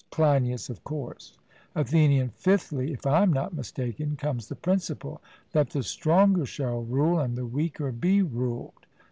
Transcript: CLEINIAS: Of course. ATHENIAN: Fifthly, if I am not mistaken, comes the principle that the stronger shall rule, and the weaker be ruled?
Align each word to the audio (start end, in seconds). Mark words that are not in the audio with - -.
CLEINIAS: 0.09 0.67
Of 0.71 0.83
course. 0.83 1.37
ATHENIAN: 1.75 2.29
Fifthly, 2.29 2.91
if 2.91 3.05
I 3.05 3.21
am 3.21 3.31
not 3.31 3.53
mistaken, 3.53 4.15
comes 4.15 4.47
the 4.47 4.55
principle 4.55 5.21
that 5.51 5.69
the 5.69 5.83
stronger 5.83 6.47
shall 6.47 6.81
rule, 6.83 7.19
and 7.19 7.35
the 7.35 7.45
weaker 7.45 7.91
be 7.91 8.23
ruled? 8.23 8.87